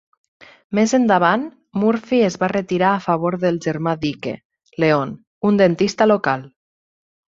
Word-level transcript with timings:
Més 0.77 0.93
endavant 0.97 1.43
Murphy 1.83 2.21
es 2.29 2.37
va 2.43 2.49
retirar 2.53 2.93
a 2.95 3.03
favor 3.05 3.37
del 3.45 3.61
germà 3.69 3.93
d'Ike, 4.07 4.33
Leon, 4.85 5.13
un 5.51 5.61
dentista 5.65 6.09
local. 6.13 6.49